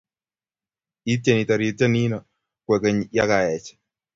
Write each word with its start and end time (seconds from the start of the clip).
Ityeni 1.13 1.43
toritie 1.49 1.85
nino 1.95 2.19
kwekeny 2.65 3.01
ya 3.17 3.25
kaech 3.29 3.67